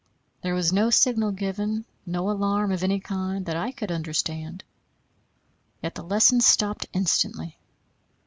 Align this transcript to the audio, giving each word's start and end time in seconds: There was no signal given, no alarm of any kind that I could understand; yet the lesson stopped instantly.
There 0.41 0.55
was 0.55 0.73
no 0.73 0.89
signal 0.89 1.31
given, 1.31 1.85
no 2.07 2.31
alarm 2.31 2.71
of 2.71 2.81
any 2.81 2.99
kind 2.99 3.45
that 3.45 3.55
I 3.55 3.71
could 3.71 3.91
understand; 3.91 4.63
yet 5.83 5.93
the 5.93 6.01
lesson 6.01 6.41
stopped 6.41 6.87
instantly. 6.91 7.59